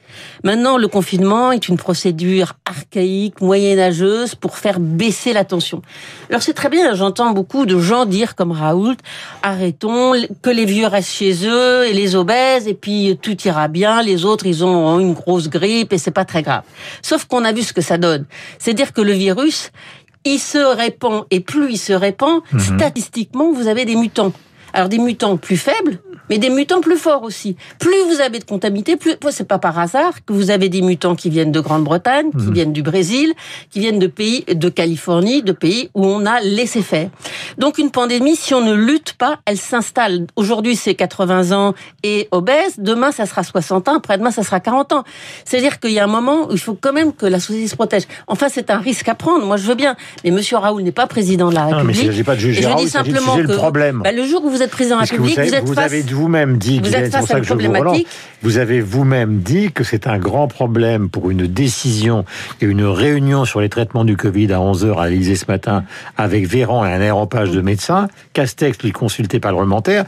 Maintenant, 0.42 0.76
le 0.76 0.88
confinement 0.88 1.52
est 1.52 1.68
une 1.68 1.76
procédure 1.76 2.54
archaïque, 2.64 3.40
moyenâgeuse 3.40 4.34
pour 4.34 4.58
faire 4.58 4.80
baisser 4.80 5.32
la 5.32 5.44
tension. 5.44 5.82
Alors 6.28 6.42
c'est 6.42 6.52
très 6.52 6.68
bien, 6.68 6.94
j'entends 6.94 7.30
beaucoup 7.32 7.66
de 7.66 7.78
gens 7.78 8.04
dire 8.04 8.34
comme 8.34 8.52
Raoult, 8.52 8.96
arrêtons, 9.42 10.12
que 10.42 10.50
les 10.50 10.64
vieux 10.64 10.86
restent 10.86 11.12
chez 11.12 11.46
eux 11.46 11.86
et 11.86 11.92
les 11.92 12.16
obèses 12.16 12.66
et 12.68 12.74
puis 12.74 13.18
tout 13.22 13.40
ira 13.42 13.68
bien, 13.68 14.02
les 14.02 14.24
autres 14.24 14.46
ils 14.46 14.64
ont 14.64 14.98
une 14.98 15.14
grosse 15.14 15.48
grippe 15.48 15.92
et 15.92 15.98
c'est 15.98 16.10
pas 16.10 16.24
très 16.24 16.42
grave. 16.42 16.62
Sauf 17.02 17.24
qu'on 17.24 17.44
a 17.44 17.52
vu 17.52 17.62
ce 17.62 17.72
que 17.72 17.80
ça 17.80 17.98
donne. 17.98 18.26
C'est-à-dire 18.58 18.92
que 18.92 19.00
le 19.00 19.12
virus, 19.12 19.70
il 20.24 20.38
se 20.38 20.58
répand 20.58 21.24
et 21.30 21.40
plus 21.40 21.72
il 21.72 21.78
se 21.78 21.92
répand, 21.92 22.40
mmh. 22.52 22.58
statistiquement 22.58 23.52
vous 23.52 23.68
avez 23.68 23.84
des 23.84 23.96
mutants. 23.96 24.32
Alors 24.74 24.88
des 24.88 24.98
mutants 24.98 25.36
plus 25.36 25.56
faibles, 25.56 26.00
mais 26.28 26.38
des 26.38 26.50
mutants 26.50 26.80
plus 26.80 26.96
forts 26.96 27.22
aussi. 27.22 27.56
Plus 27.78 27.96
vous 28.08 28.20
avez 28.20 28.40
de 28.40 28.44
contaminité, 28.44 28.96
plus 28.96 29.16
c'est 29.30 29.46
pas 29.46 29.60
par 29.60 29.78
hasard 29.78 30.24
que 30.24 30.32
vous 30.32 30.50
avez 30.50 30.68
des 30.68 30.82
mutants 30.82 31.14
qui 31.14 31.30
viennent 31.30 31.52
de 31.52 31.60
Grande-Bretagne, 31.60 32.30
qui 32.32 32.48
mmh. 32.48 32.52
viennent 32.52 32.72
du 32.72 32.82
Brésil, 32.82 33.32
qui 33.70 33.78
viennent 33.78 34.00
de 34.00 34.08
pays 34.08 34.44
de 34.48 34.68
Californie, 34.68 35.42
de 35.42 35.52
pays 35.52 35.90
où 35.94 36.04
on 36.04 36.26
a 36.26 36.40
laissé 36.40 36.82
faire. 36.82 37.08
Donc 37.56 37.78
une 37.78 37.92
pandémie, 37.92 38.34
si 38.34 38.52
on 38.52 38.62
ne 38.62 38.74
lutte 38.74 39.12
pas, 39.12 39.38
elle 39.46 39.58
s'installe. 39.58 40.26
Aujourd'hui, 40.34 40.74
c'est 40.74 40.96
80 40.96 41.52
ans 41.52 41.74
et 42.02 42.26
obèse. 42.32 42.74
Demain, 42.78 43.12
ça 43.12 43.26
sera 43.26 43.44
60 43.44 43.88
ans. 43.88 43.96
Après-demain, 43.98 44.32
ça 44.32 44.42
sera 44.42 44.58
40 44.58 44.92
ans. 44.92 45.04
C'est-à-dire 45.44 45.78
qu'il 45.78 45.92
y 45.92 46.00
a 46.00 46.04
un 46.04 46.08
moment 46.08 46.48
où 46.48 46.52
il 46.52 46.58
faut 46.58 46.74
quand 46.74 46.92
même 46.92 47.12
que 47.12 47.26
la 47.26 47.38
société 47.38 47.68
se 47.68 47.76
protège. 47.76 48.04
Enfin, 48.26 48.48
c'est 48.50 48.70
un 48.70 48.78
risque 48.78 49.08
à 49.08 49.14
prendre. 49.14 49.46
Moi, 49.46 49.56
je 49.56 49.68
veux 49.68 49.76
bien. 49.76 49.94
Mais 50.24 50.32
Monsieur 50.32 50.56
Raoul 50.56 50.82
n'est 50.82 50.90
pas 50.90 51.06
président 51.06 51.50
de 51.50 51.54
la 51.54 51.66
République. 51.66 51.96
Non, 51.96 52.08
mais 52.08 52.14
il 52.14 52.18
ne 52.18 52.22
pas 52.24 52.34
de 52.34 52.40
juger 52.40 52.66
Raoul, 52.66 52.84
dis 52.84 52.90
simplement 52.90 53.36
que 53.36 53.42
le 53.42 53.54
problème. 53.54 54.00
Bah, 54.02 54.10
le 54.10 54.24
jour 54.24 54.44
où 54.44 54.50
vous 54.50 54.63
êtes 54.64 54.70
président 54.70 54.96
de 54.96 55.00
la 55.00 55.06
République, 55.06 55.38
vous, 55.38 55.46
vous, 55.46 55.54
êtes 55.54 55.64
vous 55.64 55.74
face... 55.74 55.84
avez 55.84 56.02
vous-même 56.02 56.58
dit, 56.58 56.80
vous 56.80 56.94
êtes 56.94 57.12
face 57.12 57.30
à 57.30 57.38
une 57.38 57.44
problématique. 57.44 58.06
Vous 58.42 58.58
avez 58.58 58.80
vous-même 58.82 59.38
dit 59.38 59.72
que 59.72 59.84
c'est 59.84 60.06
un 60.06 60.18
grand 60.18 60.48
problème 60.48 61.08
pour 61.08 61.30
une 61.30 61.46
décision 61.46 62.26
et 62.60 62.66
une 62.66 62.84
réunion 62.84 63.46
sur 63.46 63.60
les 63.60 63.70
traitements 63.70 64.04
du 64.04 64.18
Covid 64.18 64.52
à 64.52 64.58
11h 64.58 64.98
à 64.98 65.08
l'Élysée 65.08 65.36
ce 65.36 65.46
matin 65.48 65.84
avec 66.18 66.46
Véran 66.46 66.84
et 66.84 66.92
un 66.92 67.00
aéropage 67.00 67.52
de 67.52 67.62
médecins. 67.62 68.08
Castex, 68.34 68.82
lui, 68.82 68.92
consulté 68.92 69.40
parlementaire. 69.40 70.04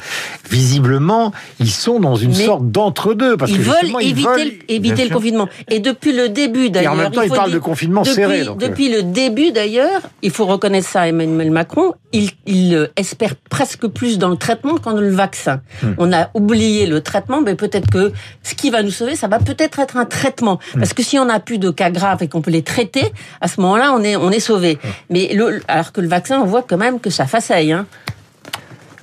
Visiblement, 0.50 1.32
ils 1.60 1.70
sont 1.70 1.98
dans 1.98 2.16
une 2.16 2.36
Mais 2.36 2.44
sorte 2.44 2.70
d'entre-deux. 2.70 3.38
Parce 3.38 3.50
ils 3.50 3.58
que 3.58 3.62
veulent 3.62 4.00
ils 4.02 4.10
éviter, 4.10 4.28
veulent... 4.28 4.44
le, 4.44 4.72
éviter 4.72 5.04
le 5.08 5.14
confinement. 5.14 5.48
Et 5.70 5.80
depuis 5.80 6.12
le 6.12 6.28
début, 6.28 6.68
d'ailleurs. 6.68 6.92
Et 6.92 6.96
en 6.96 6.98
même 6.98 7.12
temps, 7.12 7.22
il 7.22 7.28
ils 7.28 7.34
parlent 7.34 7.52
de 7.52 7.58
confinement 7.58 8.02
depuis, 8.02 8.14
serré. 8.14 8.44
Donc... 8.44 8.62
euh. 8.62 8.68
Depuis 8.68 8.90
le 8.90 9.02
début, 9.02 9.52
d'ailleurs, 9.52 10.02
il 10.22 10.30
faut 10.30 10.44
reconnaître 10.46 10.88
ça 10.88 11.02
à 11.02 11.08
Emmanuel 11.08 11.50
Macron, 11.50 11.94
il, 12.12 12.30
il 12.46 12.90
espère 12.96 13.34
presque 13.48 13.86
plus 13.86 14.18
dans 14.18 14.28
le 14.28 14.36
traitement 14.46 14.76
qu'en 14.78 14.92
le 14.92 15.10
vaccin. 15.10 15.60
Hmm. 15.82 15.94
On 15.98 16.12
a 16.12 16.30
oublié 16.34 16.86
le 16.86 17.00
traitement, 17.00 17.40
mais 17.40 17.56
peut-être 17.56 17.90
que 17.90 18.12
ce 18.44 18.54
qui 18.54 18.70
va 18.70 18.82
nous 18.84 18.92
sauver, 18.92 19.16
ça 19.16 19.26
va 19.26 19.40
peut-être 19.40 19.80
être 19.80 19.96
un 19.96 20.04
traitement. 20.04 20.60
Hmm. 20.74 20.78
Parce 20.78 20.94
que 20.94 21.02
si 21.02 21.18
on 21.18 21.24
n'a 21.24 21.40
plus 21.40 21.58
de 21.58 21.70
cas 21.70 21.90
graves 21.90 22.22
et 22.22 22.28
qu'on 22.28 22.42
peut 22.42 22.52
les 22.52 22.62
traiter, 22.62 23.12
à 23.40 23.48
ce 23.48 23.60
moment-là, 23.60 23.92
on 23.92 24.02
est, 24.02 24.14
on 24.14 24.30
est 24.30 24.40
sauvé. 24.40 24.74
Hmm. 24.74 24.88
Mais 25.10 25.32
le, 25.34 25.62
alors 25.66 25.90
que 25.92 26.00
le 26.00 26.06
vaccin, 26.06 26.38
on 26.40 26.46
voit 26.46 26.62
quand 26.62 26.76
même 26.76 27.00
que 27.00 27.10
ça 27.10 27.26
façaille. 27.26 27.72
Hein. 27.72 27.86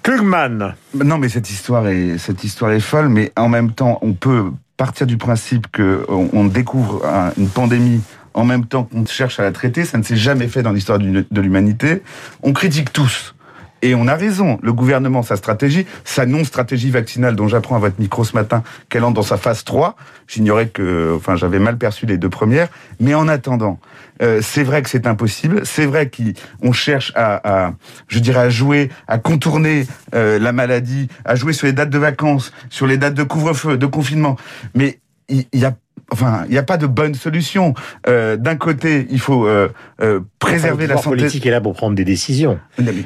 Klugman. 0.02 0.76
Non, 0.94 1.18
mais 1.18 1.28
cette 1.28 1.50
histoire 1.50 1.88
est, 1.90 2.18
cette 2.18 2.44
histoire 2.46 2.72
est 2.72 2.80
folle, 2.80 3.10
mais 3.10 3.34
en 3.36 3.50
même 3.50 3.72
temps, 3.72 4.00
on 4.02 4.14
peut 4.14 4.46
partir 4.78 5.08
du 5.08 5.18
principe 5.18 5.68
que 5.72 6.06
on 6.10 6.46
découvre 6.46 7.04
une 7.38 7.48
pandémie 7.48 8.02
en 8.34 8.44
même 8.44 8.66
temps 8.66 8.84
qu'on 8.84 9.06
cherche 9.06 9.40
à 9.40 9.44
la 9.44 9.52
traiter. 9.52 9.86
Ça 9.86 9.98
ne 9.98 10.04
s'est 10.04 10.18
jamais 10.18 10.48
fait 10.48 10.64
dans 10.64 10.72
l'histoire 10.72 11.00
de 11.00 11.42
l'humanité. 11.42 12.02
On 12.42 12.54
critique 12.54 12.92
tous. 12.92 13.36
Et 13.84 13.96
on 13.96 14.08
a 14.08 14.16
raison. 14.16 14.58
Le 14.64 14.72
gouvernement, 14.72 15.24
sa 15.24 15.36
stratégie, 15.36 15.86
sa 16.06 16.26
non-stratégie 16.26 16.90
vaccinale 16.90 17.36
dont 17.36 17.50
j'apprends 17.50 17.76
à 17.76 17.80
votre 17.80 18.00
micro 18.00 18.24
ce 18.24 18.34
matin 18.34 18.64
qu'elle 18.88 19.04
entre 19.04 19.16
dans 19.16 19.24
sa 19.24 19.36
phase 19.36 19.66
3. 19.66 19.98
J'ignorais 20.26 20.68
que, 20.68 21.14
enfin, 21.18 21.36
j'avais 21.36 21.60
mal 21.60 21.78
perçu 21.78 22.06
les 22.06 22.18
deux 22.18 22.30
premières. 22.30 22.70
Mais 23.02 23.14
en 23.14 23.28
attendant, 23.28 23.80
euh, 24.22 24.40
c'est 24.42 24.64
vrai 24.64 24.84
que 24.84 24.90
c'est 24.90 25.06
impossible. 25.06 25.66
C'est 25.66 25.86
vrai 25.86 26.10
qu'on 26.10 26.72
cherche 26.72 27.12
à, 27.16 27.66
à, 27.66 27.74
je 28.08 28.20
dirais, 28.20 28.40
à 28.40 28.50
jouer, 28.50 28.90
à 29.10 29.18
contourner 29.18 29.86
euh, 30.16 30.40
la 30.40 30.54
maladie, 30.54 31.10
à 31.26 31.36
jouer 31.36 31.52
sur 31.52 31.68
les 31.68 31.74
dates 31.74 31.90
de 31.90 32.00
vacances, 32.00 32.54
sur 32.70 32.88
les 32.88 32.98
dates 32.98 33.16
de 33.16 33.24
couvre-feu, 33.24 33.78
de 33.78 33.86
confinement. 33.86 34.38
Mais 34.76 35.02
il 35.28 35.46
y, 35.54 35.66
a 35.66 35.74
Enfin, 36.12 36.44
il 36.48 36.52
n'y 36.52 36.58
a 36.60 36.64
pas 36.64 36.78
de 36.78 36.86
bonne 36.86 37.16
solution. 37.16 37.74
Euh, 38.08 38.36
D'un 38.38 38.56
côté, 38.56 39.08
il 39.10 39.20
faut 39.20 39.48
euh, 39.48 39.70
euh, 40.02 40.20
préserver 40.38 40.86
enfin, 40.86 40.94
la 40.96 41.02
santé. 41.02 41.18
politique 41.18 41.46
est 41.46 41.50
là 41.50 41.62
pour 41.62 41.74
prendre 41.74 41.96
des 41.96 42.04
décisions. 42.04 42.60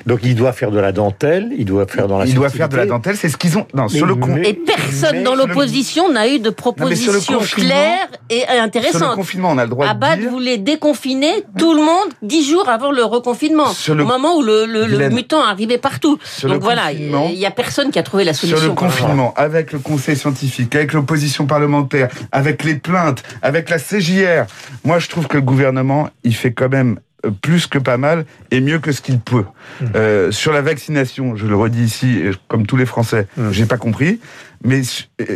Donc 0.06 0.22
il 0.24 0.36
doit 0.36 0.52
faire 0.52 0.72
de 0.72 0.80
la 0.80 0.92
dentelle, 0.92 1.54
il 1.58 1.64
doit 1.64 1.88
faire 1.88 2.08
dans 2.08 2.18
la 2.18 2.26
Il 2.26 2.34
doit 2.34 2.50
faire 2.50 2.68
de 2.68 2.76
la 2.76 2.86
dentelle, 2.86 3.16
c'est 3.16 3.30
ce 3.30 3.38
qu'ils 3.38 3.58
ont. 3.58 3.66
Non, 3.74 3.88
sur 3.88 4.06
le 4.06 4.16
con... 4.16 4.36
Et 4.38 4.54
personne 4.54 5.24
dans 5.24 5.36
l'opposition 5.36 6.12
n'a 6.12 6.28
eu 6.28 6.40
de 6.40 6.50
proposition 6.50 7.40
claire 7.40 8.08
et 8.30 8.44
intéressante. 8.48 9.02
Sur 9.02 9.10
le 9.12 9.16
confinement, 9.16 9.52
on 9.52 9.58
a 9.58 9.64
le 9.64 9.70
droit 9.70 9.88
Abad 9.88 10.18
de 10.18 10.24
dire... 10.24 10.32
voulait 10.32 10.58
déconfiner 10.58 11.32
tout 11.58 11.74
le 11.76 11.84
monde 11.84 12.10
dix 12.24 12.50
jours 12.50 12.68
avant 12.68 12.92
le 12.92 13.04
reconfinement, 13.04 13.68
le... 13.88 14.04
au 14.04 14.08
moment 14.08 14.38
où 14.38 14.42
le, 14.42 14.66
le, 14.66 14.86
le 14.86 15.10
mutant 15.10 15.44
arrivait 15.44 15.78
partout. 15.78 16.18
Sur 16.26 16.50
Donc 16.50 16.62
voilà, 16.62 16.92
il 16.92 17.10
n'y 17.10 17.46
a 17.46 17.52
personne 17.52 17.92
qui 17.92 18.00
a 18.00 18.04
trouvé 18.04 18.26
la 18.26 18.34
solution. 18.34 18.58
Sur 18.58 18.68
le 18.70 18.74
confinement, 18.76 19.34
avec 19.38 19.72
le 19.72 19.80
conseil 19.80 20.18
scientifique, 20.18 20.76
avec 20.76 20.92
l'opposition 20.94 21.46
parlementaire, 21.46 22.10
avec 22.32 22.64
les 22.64 22.77
plaintes, 22.78 23.24
avec 23.42 23.70
la 23.70 23.78
CJR. 23.78 24.46
Moi, 24.84 25.00
je 25.00 25.08
trouve 25.08 25.28
que 25.28 25.38
le 25.38 25.44
gouvernement, 25.44 26.10
il 26.24 26.36
fait 26.36 26.52
quand 26.52 26.70
même 26.70 27.00
plus 27.42 27.68
que 27.68 27.80
pas 27.80 27.98
mal 27.98 28.26
et 28.52 28.62
mieux 28.62 28.80
que 28.80 28.92
ce 28.92 29.02
qu'il 29.02 29.20
peut. 29.20 29.46
Mmh. 29.82 29.86
Euh, 29.96 30.32
sur 30.32 30.54
la 30.54 30.62
vaccination, 30.62 31.36
je 31.36 31.48
le 31.48 31.56
redis 31.56 31.84
ici, 31.84 32.22
comme 32.48 32.66
tous 32.66 32.78
les 32.78 32.86
Français, 32.86 33.28
mmh. 33.38 33.52
j'ai 33.52 33.66
pas 33.66 33.78
compris. 33.78 34.20
Mais 34.64 34.82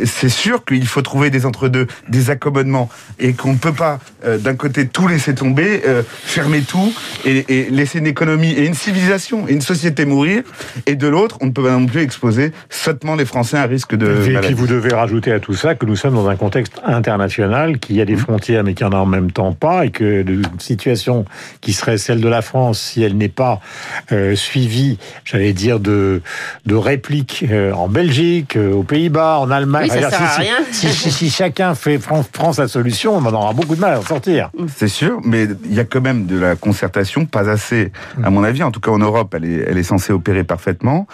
c'est 0.04 0.28
sûr 0.28 0.64
qu'il 0.64 0.86
faut 0.86 1.02
trouver 1.02 1.30
des 1.30 1.46
entre-deux, 1.46 1.86
des 2.08 2.30
accommodements, 2.30 2.88
et 3.18 3.32
qu'on 3.32 3.52
ne 3.52 3.58
peut 3.58 3.72
pas, 3.72 4.00
euh, 4.24 4.38
d'un 4.38 4.54
côté, 4.54 4.86
tout 4.86 5.08
laisser 5.08 5.34
tomber, 5.34 5.82
euh, 5.86 6.02
fermer 6.06 6.62
tout, 6.62 6.92
et, 7.24 7.44
et, 7.48 7.70
laisser 7.70 7.98
une 7.98 8.06
économie 8.06 8.52
et 8.52 8.66
une 8.66 8.74
civilisation 8.74 9.48
et 9.48 9.52
une 9.52 9.60
société 9.60 10.04
mourir, 10.04 10.42
et 10.86 10.96
de 10.96 11.06
l'autre, 11.06 11.38
on 11.40 11.46
ne 11.46 11.50
peut 11.50 11.62
pas 11.62 11.72
non 11.72 11.86
plus 11.86 12.00
exposer 12.00 12.52
sottement 12.68 13.14
les 13.14 13.24
Français 13.24 13.56
à 13.56 13.62
un 13.62 13.66
risque 13.66 13.94
de 13.94 14.06
Et 14.06 14.32
maladie. 14.32 14.48
puis 14.48 14.54
vous 14.54 14.66
devez 14.66 14.92
rajouter 14.94 15.32
à 15.32 15.40
tout 15.40 15.54
ça 15.54 15.74
que 15.74 15.86
nous 15.86 15.96
sommes 15.96 16.14
dans 16.14 16.28
un 16.28 16.36
contexte 16.36 16.80
international, 16.84 17.78
qui 17.78 18.00
a 18.00 18.04
des 18.04 18.16
frontières 18.16 18.64
mais 18.64 18.74
qui 18.74 18.84
en 18.84 18.90
a 18.90 18.96
en 18.96 19.06
même 19.06 19.30
temps 19.30 19.52
pas, 19.52 19.86
et 19.86 19.90
que 19.90 20.22
une 20.22 20.60
situation 20.60 21.24
qui 21.60 21.72
serait 21.72 21.98
celle 21.98 22.20
de 22.20 22.28
la 22.28 22.42
France, 22.42 22.80
si 22.80 23.02
elle 23.02 23.16
n'est 23.16 23.28
pas 23.28 23.60
euh, 24.10 24.34
suivie, 24.34 24.98
j'allais 25.24 25.52
dire, 25.52 25.80
de, 25.80 26.22
de 26.66 26.74
répliques 26.74 27.44
en 27.74 27.88
Belgique, 27.88 28.56
aux 28.56 28.82
Pays-Bas, 28.82 29.11
en 29.20 29.50
Allemagne. 29.50 29.88
Oui, 29.92 30.00
ça 30.00 30.10
sert 30.10 30.18
si, 30.18 30.24
à 30.24 30.36
rien. 30.36 30.56
Si, 30.70 30.88
si, 30.88 31.10
si, 31.10 31.30
chacun 31.30 31.74
fait 31.74 31.98
France, 31.98 32.26
France 32.32 32.58
la 32.58 32.68
solution, 32.68 33.16
on 33.16 33.24
en 33.24 33.32
aura 33.32 33.52
beaucoup 33.52 33.74
de 33.74 33.80
mal 33.80 33.94
à 33.94 33.98
en 33.98 34.02
sortir. 34.02 34.50
C'est 34.76 34.88
sûr, 34.88 35.20
mais 35.24 35.46
il 35.64 35.74
y 35.74 35.80
a 35.80 35.84
quand 35.84 36.00
même 36.00 36.26
de 36.26 36.38
la 36.38 36.56
concertation, 36.56 37.26
pas 37.26 37.48
assez, 37.48 37.92
à 38.22 38.30
mon 38.30 38.44
avis. 38.44 38.62
En 38.62 38.70
tout 38.70 38.80
cas, 38.80 38.90
en 38.90 38.98
Europe, 38.98 39.34
elle 39.36 39.44
est, 39.44 39.64
elle 39.68 39.78
est 39.78 39.82
censée 39.82 40.12
opérer 40.12 40.44
parfaitement. 40.44 41.06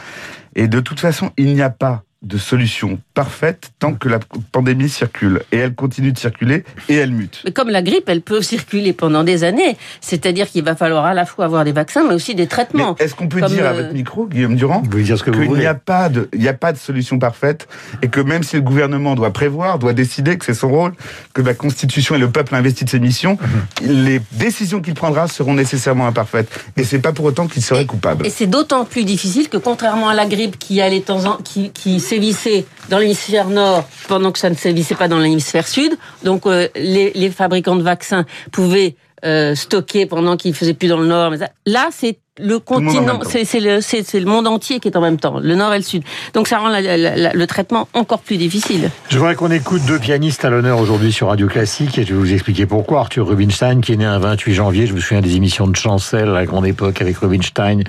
Et 0.54 0.68
de 0.68 0.80
toute 0.80 1.00
façon, 1.00 1.30
il 1.36 1.54
n'y 1.54 1.62
a 1.62 1.70
pas 1.70 2.02
de 2.22 2.36
solution 2.36 2.98
parfaite 3.14 3.70
tant 3.78 3.94
que 3.94 4.08
la 4.08 4.18
pandémie 4.50 4.88
circule. 4.88 5.42
Et 5.52 5.58
elle 5.58 5.74
continue 5.74 6.10
de 6.12 6.18
circuler 6.18 6.64
et 6.88 6.96
elle 6.96 7.12
mute. 7.12 7.42
Mais 7.44 7.52
comme 7.52 7.68
la 7.68 7.80
grippe, 7.80 8.08
elle 8.08 8.22
peut 8.22 8.42
circuler 8.42 8.92
pendant 8.92 9.22
des 9.22 9.44
années. 9.44 9.76
C'est-à-dire 10.00 10.48
qu'il 10.48 10.64
va 10.64 10.74
falloir 10.74 11.04
à 11.06 11.14
la 11.14 11.24
fois 11.26 11.44
avoir 11.44 11.64
des 11.64 11.70
vaccins, 11.72 12.04
mais 12.08 12.14
aussi 12.14 12.34
des 12.34 12.48
traitements. 12.48 12.96
Est-ce 12.98 13.14
qu'on 13.14 13.28
peut 13.28 13.38
Comme, 13.40 13.52
dire 13.52 13.66
à 13.66 13.68
euh, 13.70 13.82
votre 13.82 13.94
micro, 13.94 14.26
Guillaume 14.26 14.56
Durand, 14.56 14.80
Vous 14.82 14.88
pouvez 14.90 15.04
dire 15.04 15.16
ce 15.16 15.22
que 15.22 15.30
vous 15.30 15.36
qu'il 15.36 15.48
n'y 15.48 15.54
voulez. 15.54 15.66
a 15.66 15.74
pas 15.74 16.08
de, 16.08 16.28
il 16.32 16.40
n'y 16.40 16.48
a 16.48 16.54
pas 16.54 16.72
de 16.72 16.78
solution 16.78 17.20
parfaite 17.20 17.68
et 18.02 18.08
que 18.08 18.20
même 18.20 18.42
si 18.42 18.56
le 18.56 18.62
gouvernement 18.62 19.14
doit 19.14 19.32
prévoir, 19.32 19.78
doit 19.78 19.92
décider 19.92 20.36
que 20.38 20.44
c'est 20.44 20.54
son 20.54 20.70
rôle, 20.70 20.92
que 21.34 21.42
la 21.42 21.54
Constitution 21.54 22.16
et 22.16 22.18
le 22.18 22.30
peuple 22.30 22.54
investit 22.56 22.84
de 22.84 22.90
ses 22.90 22.98
missions, 23.00 23.38
Mhm. 23.82 24.04
les 24.04 24.20
décisions 24.32 24.80
qu'il 24.80 24.94
prendra 24.94 25.28
seront 25.28 25.54
nécessairement 25.54 26.06
imparfaites. 26.08 26.48
Et 26.76 26.82
c'est 26.82 26.98
pas 26.98 27.12
pour 27.12 27.26
autant 27.26 27.46
qu'il 27.46 27.62
serait 27.62 27.86
coupable. 27.86 28.26
Et 28.26 28.30
c'est 28.30 28.46
d'autant 28.48 28.84
plus 28.84 29.04
difficile 29.04 29.48
que 29.48 29.56
contrairement 29.56 30.08
à 30.08 30.14
la 30.14 30.26
grippe 30.26 30.58
qui 30.58 30.80
allait 30.80 30.98
de 31.00 31.04
temps 31.04 31.24
en, 31.24 31.36
qui, 31.36 31.70
qui 31.70 32.00
sévissait 32.08 32.64
dans 32.88 32.98
l'hémisphère 32.98 33.48
nord 33.48 33.84
pendant 34.08 34.32
que 34.32 34.38
ça 34.38 34.48
ne 34.48 34.54
sévissait 34.54 34.94
pas 34.94 35.08
dans 35.08 35.18
l'hémisphère 35.18 35.68
sud, 35.68 35.92
donc 36.24 36.46
euh, 36.46 36.68
les, 36.74 37.12
les 37.14 37.30
fabricants 37.30 37.76
de 37.76 37.82
vaccins 37.82 38.24
pouvaient 38.50 38.96
euh, 39.24 39.54
stocker 39.54 40.06
pendant 40.06 40.36
qu'ils 40.36 40.54
faisaient 40.54 40.74
plus 40.74 40.88
dans 40.88 41.00
le 41.00 41.06
nord. 41.06 41.34
Là, 41.66 41.88
c'est 41.90 42.18
le 42.40 42.58
continent, 42.58 43.20
c'est 43.24 43.60
le, 43.60 43.78
le 44.18 44.24
monde 44.26 44.46
entier 44.46 44.80
qui 44.80 44.88
est 44.88 44.96
en 44.96 45.00
même 45.00 45.18
temps, 45.18 45.38
le 45.40 45.54
nord 45.54 45.72
et 45.74 45.78
le 45.78 45.82
sud. 45.84 46.02
Donc 46.34 46.48
ça 46.48 46.58
rend 46.58 46.68
la- 46.68 46.80
la- 46.80 46.96
la- 47.16 47.32
le 47.32 47.46
traitement 47.46 47.88
encore 47.94 48.20
plus 48.20 48.36
difficile. 48.36 48.90
Je 49.08 49.18
voudrais 49.18 49.34
qu'on 49.34 49.50
écoute 49.50 49.82
deux 49.86 49.98
pianistes 49.98 50.44
à 50.44 50.50
l'honneur 50.50 50.78
aujourd'hui 50.80 51.12
sur 51.12 51.28
Radio 51.28 51.46
Classique 51.48 51.98
et 51.98 52.04
je 52.04 52.14
vais 52.14 52.18
vous 52.20 52.32
expliquer 52.32 52.66
pourquoi. 52.66 53.00
Arthur 53.00 53.26
Rubinstein, 53.28 53.80
qui 53.80 53.92
est 53.92 53.96
né 53.96 54.04
un 54.04 54.18
28 54.18 54.54
janvier, 54.54 54.86
je 54.86 54.94
me 54.94 55.00
souviens 55.00 55.20
des 55.20 55.36
émissions 55.36 55.66
de 55.66 55.76
Chancel 55.76 56.28
à 56.28 56.32
la 56.32 56.46
grande 56.46 56.66
époque 56.66 57.00
avec 57.02 57.16
Rubinstein, 57.18 57.82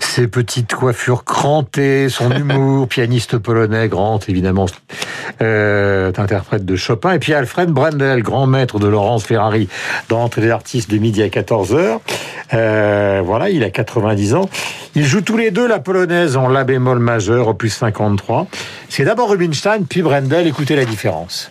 ses 0.00 0.28
petites 0.28 0.74
coiffures 0.74 1.24
crantées, 1.24 2.08
son 2.08 2.30
humour, 2.36 2.88
pianiste 2.88 3.38
polonais, 3.38 3.88
grand 3.88 4.28
évidemment, 4.28 4.66
euh, 5.42 6.12
interprète 6.16 6.64
de 6.64 6.76
Chopin, 6.76 7.12
et 7.12 7.18
puis 7.18 7.34
Alfred 7.34 7.70
Brendel, 7.70 8.22
grand 8.22 8.46
maître 8.46 8.78
de 8.78 8.86
Laurence 8.88 9.24
Ferrari 9.24 9.68
dans 10.08 10.22
Entrée 10.22 10.40
des 10.42 10.50
artistes 10.50 10.90
de 10.90 10.98
midi 10.98 11.22
à 11.22 11.28
14h. 11.28 11.98
Euh, 12.54 13.22
voilà, 13.24 13.50
il 13.50 13.62
a 13.64 13.70
90 13.76 14.34
ans. 14.34 14.48
Ils 14.94 15.04
jouent 15.04 15.20
tous 15.20 15.36
les 15.36 15.50
deux 15.50 15.68
la 15.68 15.78
polonaise 15.78 16.36
en 16.36 16.48
La 16.48 16.64
bémol 16.64 16.98
majeur, 16.98 17.48
opus 17.48 17.74
53. 17.74 18.46
C'est 18.88 19.04
d'abord 19.04 19.30
Rubinstein, 19.30 19.84
puis 19.86 20.02
Brendel. 20.02 20.46
Écoutez 20.46 20.74
la 20.76 20.84
différence. 20.84 21.50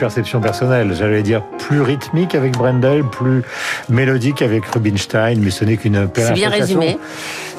Perception 0.00 0.40
personnelle, 0.40 0.94
j'allais 0.98 1.22
dire 1.22 1.42
plus 1.58 1.80
rythmique 1.82 2.34
avec 2.34 2.52
Brendel, 2.52 3.04
plus 3.04 3.42
mélodique 3.88 4.42
avec 4.42 4.64
Rubinstein, 4.66 5.38
mais 5.40 5.50
ce 5.50 5.64
n'est 5.64 5.76
qu'une 5.76 6.08
C'est 6.14 6.32
bien 6.32 6.48
appréciation- 6.48 6.80
résumé. 6.80 6.98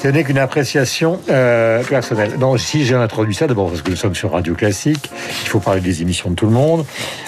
Ce 0.02 0.08
n'est 0.08 0.24
qu'une 0.24 0.40
appréciation 0.40 1.20
euh, 1.30 1.84
personnelle. 1.84 2.32
Non, 2.40 2.58
si 2.58 2.86
j'ai 2.86 2.96
introduit 2.96 3.36
ça, 3.36 3.46
d'abord 3.46 3.70
parce 3.70 3.84
que 3.84 3.92
nous 3.92 3.96
sommes 3.96 4.16
sur 4.16 4.32
Radio 4.32 4.56
Classique, 4.56 5.12
il 5.44 5.48
faut 5.48 5.60
parler 5.60 5.80
des 5.82 6.02
émissions 6.02 6.32
de 6.32 6.36
tout 6.36 6.48
le 6.48 6.52
monde, 6.52 6.86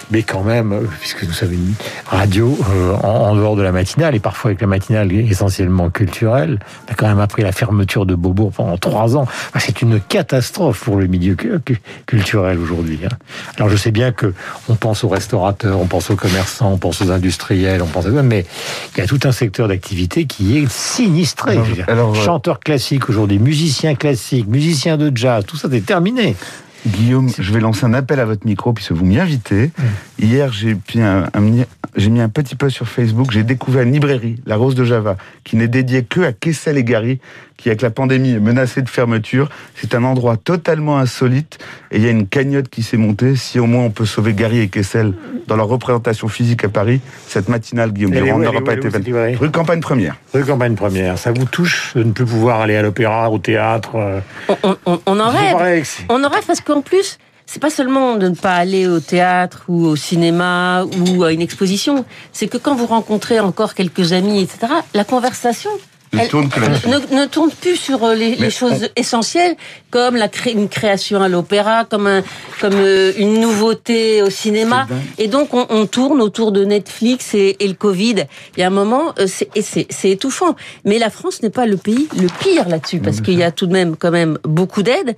mais 0.09 0.23
quand 0.23 0.41
même, 0.41 0.73
euh, 0.73 0.79
puisque 0.99 1.21
nous 1.23 1.33
sommes 1.33 1.53
une 1.53 1.73
radio 2.07 2.57
euh, 2.73 2.93
en, 3.03 3.29
en 3.29 3.35
dehors 3.35 3.55
de 3.55 3.61
la 3.61 3.71
matinale, 3.71 4.15
et 4.15 4.19
parfois 4.19 4.49
avec 4.49 4.61
la 4.61 4.65
matinale 4.67 5.11
essentiellement 5.13 5.91
culturelle, 5.91 6.57
on 6.87 6.91
a 6.91 6.95
quand 6.95 7.07
même 7.07 7.19
appris 7.19 7.43
la 7.43 7.51
fermeture 7.51 8.07
de 8.07 8.15
Beaubourg 8.15 8.51
pendant 8.51 8.77
trois 8.79 9.15
ans. 9.15 9.23
Enfin, 9.23 9.59
c'est 9.59 9.83
une 9.83 9.99
catastrophe 9.99 10.83
pour 10.83 10.95
le 10.97 11.05
milieu 11.05 11.35
cu- 11.35 11.59
cu- 11.63 11.79
culturel 12.07 12.57
aujourd'hui. 12.57 12.99
hein. 13.05 13.09
Alors 13.57 13.69
je 13.69 13.77
sais 13.77 13.91
bien 13.91 14.11
que 14.11 14.33
on 14.67 14.73
pense 14.73 15.03
aux 15.03 15.09
restaurateurs, 15.09 15.79
on 15.79 15.85
pense 15.85 16.09
aux 16.09 16.15
commerçants, 16.15 16.71
on 16.73 16.77
pense 16.77 17.01
aux 17.01 17.11
industriels, 17.11 17.83
on 17.83 17.87
pense 17.87 18.07
à 18.07 18.09
mais 18.09 18.45
il 18.95 18.99
y 18.99 19.03
a 19.03 19.07
tout 19.07 19.19
un 19.25 19.31
secteur 19.31 19.67
d'activité 19.67 20.25
qui 20.25 20.57
est 20.57 20.67
sinistré. 20.71 21.57
Alors- 21.87 22.15
euh, 22.15 22.62
Classiques 22.63 23.09
aujourd'hui, 23.09 23.39
musiciens 23.39 23.93
classiques, 23.95 24.47
musiciens 24.47 24.95
de 24.97 25.11
jazz, 25.15 25.43
tout 25.45 25.57
ça 25.57 25.67
c'est 25.69 25.81
terminé. 25.85 26.35
Guillaume, 26.87 27.29
je 27.37 27.51
vais 27.53 27.59
lancer 27.61 27.85
un 27.85 27.93
appel 27.93 28.19
à 28.19 28.25
votre 28.25 28.45
micro 28.45 28.73
puisque 28.73 28.91
vous 28.91 29.05
m'y 29.05 29.17
invitez. 29.19 29.71
Hier, 30.21 30.51
j'ai 30.51 30.75
mis 30.95 31.01
un, 31.01 31.23
un- 31.33 31.63
j'ai 31.95 32.09
mis 32.09 32.19
un 32.21 32.27
petit 32.29 32.55
post 32.55 32.75
sur 32.75 32.87
Facebook. 32.87 33.31
J'ai 33.31 33.43
découvert 33.43 33.83
une 33.83 33.93
librairie, 33.93 34.37
La 34.45 34.55
Rose 34.57 34.75
de 34.75 34.83
Java, 34.83 35.15
qui 35.45 35.55
n'est 35.55 35.67
dédiée 35.69 36.03
que 36.03 36.21
à 36.21 36.33
Kessel 36.33 36.77
et 36.77 36.83
Gary, 36.83 37.19
qui 37.63 37.69
avec 37.69 37.81
la 37.81 37.91
pandémie 37.91 38.31
est 38.31 38.39
menacée 38.41 38.81
de 38.81 38.89
fermeture. 38.89 39.47
C'est 39.75 39.95
un 39.95 40.03
endroit 40.03 40.35
totalement 40.35 40.97
insolite 40.97 41.59
et 41.91 41.97
il 41.97 42.03
y 42.03 42.07
a 42.07 42.11
une 42.11 42.27
cagnotte 42.27 42.67
qui 42.67 42.83
s'est 42.83 42.97
montée. 42.97 43.37
Si 43.37 43.57
au 43.57 43.65
moins 43.67 43.85
on 43.85 43.89
peut 43.89 44.05
sauver 44.05 44.33
Gary 44.33 44.59
et 44.59 44.67
Kessel 44.67 45.13
dans 45.47 45.55
leur 45.55 45.67
représentation 45.67 46.27
physique 46.27 46.65
à 46.65 46.69
Paris, 46.69 46.99
cette 47.25 47.47
matinale, 47.47 47.93
Guillaume 47.93 48.11
Durand, 48.11 48.37
n'aura 48.39 48.61
pas 48.61 48.73
été 48.73 48.89
librairie 48.99 49.35
Rue 49.37 49.49
Campagne 49.49 49.79
Première. 49.79 50.17
Rue 50.33 50.43
Campagne 50.43 50.75
Première, 50.75 51.17
ça 51.17 51.31
vous 51.31 51.45
touche 51.45 51.93
de 51.95 52.03
ne 52.03 52.11
plus 52.11 52.25
pouvoir 52.25 52.59
aller 52.59 52.75
à 52.75 52.81
l'opéra, 52.81 53.31
au 53.31 53.37
théâtre 53.39 53.91
euh, 53.95 54.19
On, 54.85 54.99
on- 55.05 55.19
en 55.21 55.29
rêve. 55.29 55.87
On 56.09 56.21
en 56.21 56.27
rêve 56.29 56.43
parce 56.45 56.59
qu'en 56.59 56.81
plus, 56.81 57.17
c'est 57.45 57.61
pas 57.61 57.69
seulement 57.69 58.17
de 58.17 58.27
ne 58.27 58.35
pas 58.35 58.55
aller 58.55 58.87
au 58.87 58.99
théâtre 58.99 59.63
ou 59.69 59.85
au 59.85 59.95
cinéma 59.95 60.83
ou 60.83 61.23
à 61.23 61.31
une 61.31 61.41
exposition, 61.41 62.03
c'est 62.33 62.47
que 62.47 62.57
quand 62.57 62.75
vous 62.75 62.87
rencontrez 62.87 63.39
encore 63.39 63.73
quelques 63.73 64.11
amis, 64.11 64.41
etc., 64.41 64.73
la 64.93 65.05
conversation 65.05 65.69
Ne 66.13 66.19
Elle- 66.19 66.27
tourne 66.29 66.47
que 66.49 66.59
ne, 66.59 67.21
ne 67.21 67.25
tourne 67.25 67.49
plus 67.51 67.75
sur 67.75 68.03
euh, 68.03 68.13
les, 68.13 68.49
choses 68.51 68.89
essentielles 68.95 69.55
comme 69.89 70.15
la 70.15 70.27
cré- 70.27 70.51
une 70.51 70.69
création 70.69 71.21
à 71.21 71.27
l'opéra, 71.27 71.85
comme 71.85 72.05
un, 72.07 72.21
comme 72.61 72.75
euh, 72.75 73.11
une 73.17 73.39
nouveauté 73.41 74.21
au 74.21 74.29
cinéma. 74.29 74.87
Et 75.17 75.27
donc 75.27 75.53
on, 75.53 75.65
on 75.69 75.85
tourne 75.87 76.21
autour 76.21 76.51
de 76.51 76.63
Netflix 76.65 77.33
et, 77.33 77.55
et 77.59 77.67
le 77.67 77.73
Covid. 77.73 78.25
Il 78.55 78.59
y 78.59 78.63
a 78.63 78.67
un 78.67 78.69
moment, 78.69 79.13
euh, 79.19 79.25
c'est 79.27 80.09
étouffant. 80.09 80.55
Mais 80.85 80.99
la 80.99 81.09
France 81.09 81.41
n'est 81.41 81.49
pas 81.49 81.65
le 81.65 81.77
pays 81.77 82.07
le 82.15 82.27
pire 82.41 82.69
là-dessus 82.69 82.99
parce 82.99 83.19
qu'il 83.21 83.37
y 83.39 83.43
a 83.43 83.51
tout 83.51 83.65
de 83.65 83.73
même 83.73 83.95
quand 83.97 84.11
même 84.11 84.37
beaucoup 84.43 84.83
d'aide. 84.83 85.15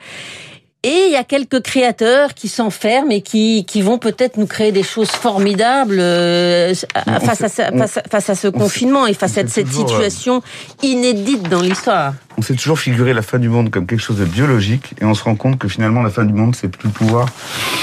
Et 0.88 1.08
il 1.08 1.12
y 1.12 1.15
a 1.15 1.24
quelques 1.24 1.63
créateurs 1.63 2.36
qui 2.36 2.48
s'enferment 2.48 3.10
et 3.10 3.22
qui, 3.22 3.65
qui 3.65 3.82
vont 3.82 3.98
peut-être 3.98 4.38
nous 4.38 4.46
créer 4.46 4.72
des 4.72 4.84
choses 4.84 5.10
formidables 5.10 5.98
euh, 6.00 6.75
face, 6.75 7.42
à, 7.42 7.50
face, 7.50 8.00
face 8.08 8.30
à 8.30 8.36
ce 8.36 8.48
confinement 8.50 9.08
et 9.08 9.15
face 9.15 9.39
à 9.39 9.48
cette 9.48 9.65
toujours, 9.65 9.92
euh, 9.96 10.04
situation 10.04 10.44
inédite 10.84 11.50
dans 11.50 11.62
l'histoire. 11.62 12.13
On 12.38 12.42
s'est 12.42 12.56
toujours 12.56 12.80
figuré 12.80 13.13
la 13.13 13.22
fin 13.22 13.39
du 13.39 13.48
monde 13.50 13.70
comme 13.72 13.86
quelque 13.88 14.01
chose 14.01 14.18
de 14.18 14.25
biologique 14.25 14.94
et 15.01 15.06
on 15.06 15.13
se 15.13 15.24
rend 15.24 15.36
compte 15.36 15.58
que 15.58 15.68
finalement 15.68 16.01
la 16.04 16.10
fin 16.10 16.25
du 16.25 16.34
monde 16.34 16.56
c'est 16.56 16.68
plus 16.68 16.89
pouvoir 16.89 17.27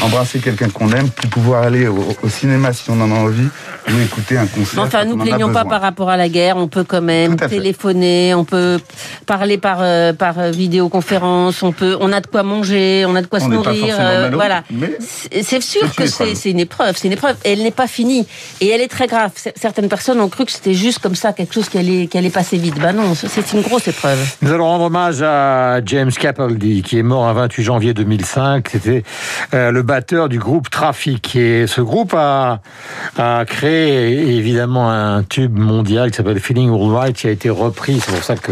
embrasser 0.03 0.41
quelqu'un 0.41 0.69
qu'on 0.69 0.91
aime, 0.93 1.09
plus 1.09 1.29
pouvoir 1.29 1.63
aller 1.63 1.87
au, 1.87 2.05
au 2.23 2.29
cinéma 2.29 2.73
si 2.73 2.91
on 2.91 3.01
en 3.01 3.11
a 3.11 3.15
envie 3.15 3.49
ou 3.89 4.01
écouter 4.01 4.37
un 4.37 4.47
concert. 4.47 4.81
Enfin, 4.81 5.05
nous 5.05 5.15
en 5.15 5.19
plaignons 5.25 5.53
pas 5.53 5.65
par 5.65 5.81
rapport 5.81 6.09
à 6.09 6.17
la 6.17 6.29
guerre. 6.29 6.57
On 6.57 6.69
peut 6.69 6.85
quand 6.85 7.01
même 7.03 7.39
fait. 7.39 7.49
téléphoner, 7.49 8.35
on 8.35 8.45
peut 8.45 8.79
parler 9.27 9.59
par 9.59 9.79
euh, 9.81 10.13
par 10.13 10.39
euh, 10.39 10.51
vidéoconférence, 10.51 11.63
on 11.63 11.73
peut, 11.73 11.97
on 12.01 12.13
a 12.13 12.21
de 12.21 12.27
quoi 12.27 12.43
manger, 12.43 13.05
on 13.07 13.15
a 13.17 13.23
de 13.23 13.27
quoi 13.27 13.41
On 13.43 13.47
se 13.47 13.51
nourrir. 13.51 13.97
euh, 13.99 14.31
voilà. 14.33 14.63
C'est 15.43 15.61
sûr 15.63 15.95
que 15.95 16.07
c'est 16.07 16.51
une 16.51 16.61
épreuve, 16.61 16.97
c'est 16.97 17.09
une 17.09 17.15
épreuve. 17.15 17.37
Et 17.45 17.53
elle 17.53 17.63
n'est 17.63 17.71
pas 17.71 17.87
finie 17.87 18.27
et 18.61 18.69
elle 18.69 18.81
est 18.81 18.89
très 18.89 19.07
grave. 19.07 19.31
Certaines 19.57 19.89
personnes 19.89 20.21
ont 20.21 20.29
cru 20.29 20.45
que 20.45 20.53
c'était 20.53 20.75
juste 20.75 20.99
comme 20.99 21.15
ça 21.15 21.33
quelque 21.33 21.55
chose 21.55 21.69
qui 21.69 21.79
allait 21.79 22.07
qui 22.07 22.19
allait 22.19 22.31
passer 22.31 22.59
vite. 22.59 22.79
Ben 22.79 22.93
non, 22.93 23.15
c'est 23.15 23.53
une 23.53 23.63
grosse 23.63 23.89
épreuve. 23.89 24.19
Nous 24.43 24.51
allons 24.51 24.65
rendre 24.65 24.87
hommage 24.87 25.23
à 25.23 25.85
James 25.85 26.11
Capaldi, 26.11 26.83
qui 26.83 26.99
est 26.99 27.05
mort 27.05 27.29
un 27.29 27.33
28 27.33 27.63
janvier 27.63 27.95
2005. 27.95 28.71
C'était 28.73 29.05
euh, 29.55 29.71
le 29.71 29.83
batteur 29.83 30.29
du 30.29 30.41
groupe 30.41 30.69
Traffic. 30.69 31.37
Et 31.37 31.69
ce 31.69 31.81
groupe 31.81 32.13
a, 32.13 32.61
a 33.17 33.45
créé 33.45 34.37
évidemment 34.37 34.91
un 34.91 35.23
tube 35.23 35.57
mondial 35.57 36.11
qui 36.11 36.17
s'appelle 36.17 36.41
Feeling 36.41 36.71
All 36.71 36.93
Right, 36.93 37.17
qui 37.17 37.29
a 37.29 37.31
été 37.31 37.51
repris. 37.51 38.01
C'est 38.05 38.11
pour 38.11 38.25
ça 38.25 38.35
que 38.35 38.51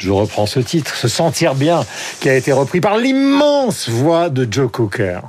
je 0.00 0.10
reprends 0.10 0.46
ce 0.46 0.58
titre, 0.58 0.96
Se 0.96 1.06
sentir 1.06 1.54
bien, 1.54 1.84
qui 2.18 2.28
a 2.28 2.34
été 2.34 2.50
repris 2.50 2.80
par 2.80 2.98
l'immense 2.98 3.88
voix 3.88 4.30
de 4.30 4.44
Joe 4.50 4.68
Cooker. 4.72 5.20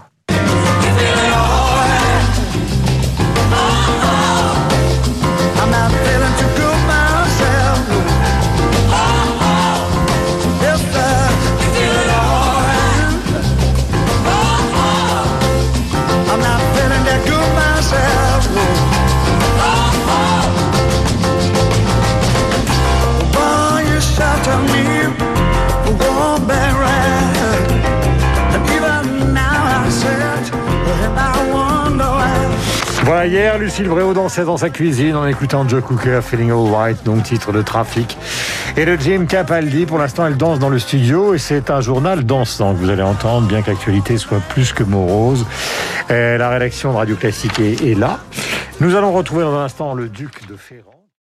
Hier, 33.30 33.60
Lucille 33.60 33.88
Bréau 33.88 34.14
dansait 34.14 34.44
dans 34.44 34.58
sa 34.58 34.70
cuisine 34.70 35.16
en 35.16 35.28
écoutant 35.28 35.68
Joe 35.68 35.84
Cooker, 35.84 36.22
Feeling 36.24 36.50
Alright, 36.50 37.04
donc 37.04 37.24
titre 37.24 37.52
de 37.52 37.62
trafic. 37.62 38.18
Et 38.76 38.86
le 38.86 38.98
Jim 38.98 39.26
Capaldi, 39.28 39.86
pour 39.86 40.00
l'instant, 40.00 40.26
elle 40.26 40.36
danse 40.36 40.58
dans 40.58 40.70
le 40.70 40.80
studio 40.80 41.36
et 41.36 41.38
c'est 41.38 41.70
un 41.70 41.80
journal 41.80 42.24
dansant 42.24 42.74
que 42.74 42.80
vous 42.80 42.90
allez 42.90 43.04
entendre, 43.04 43.48
bien 43.48 43.62
que 43.62 43.70
l'actualité 43.70 44.18
soit 44.18 44.40
plus 44.50 44.74
que 44.74 44.84
morose. 44.84 45.46
Euh, 46.10 46.38
la 46.38 46.50
rédaction 46.50 46.92
de 46.92 46.98
Radio 46.98 47.16
Classique 47.16 47.60
est, 47.60 47.84
est 47.86 47.96
là. 47.96 48.20
Nous 48.82 48.96
allons 48.96 49.12
retrouver 49.12 49.44
dans 49.44 49.58
un 49.58 49.66
instant 49.66 49.94
le 49.94 50.10
duc 50.10 50.48
de 50.48 50.56
Ferrand. 50.56 50.99